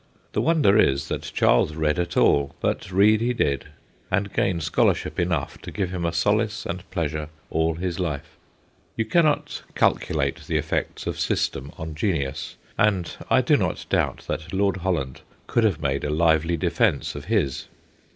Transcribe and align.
The 0.31 0.41
wonder 0.41 0.79
is 0.79 1.09
that 1.09 1.21
Charles 1.31 1.75
read 1.75 1.99
at 1.99 2.17
all; 2.17 2.55
but 2.59 2.91
read 2.91 3.21
he 3.21 3.33
did, 3.33 3.67
and 4.09 4.33
gained 4.33 4.63
scholarship 4.63 5.19
enough 5.19 5.59
to 5.61 5.69
give 5.69 5.91
him 5.91 6.05
a 6.07 6.11
solace 6.11 6.65
and 6.65 6.89
pleasure 6.89 7.29
all 7.51 7.75
his 7.75 7.99
life. 7.99 8.35
You 8.97 9.05
cannot 9.05 9.61
calculate 9.75 10.47
the 10.47 10.57
effects 10.57 11.05
of 11.05 11.19
system 11.19 11.71
on 11.77 11.93
genius, 11.93 12.55
and 12.79 13.15
I 13.29 13.41
do 13.41 13.55
not 13.55 13.85
doubt 13.91 14.25
that 14.25 14.51
Lord 14.51 14.77
Holland 14.77 15.21
could 15.45 15.63
have 15.63 15.79
made 15.79 16.03
a 16.03 16.09
lively 16.09 16.57
defence 16.57 17.13
of 17.13 17.25
his. 17.25 17.67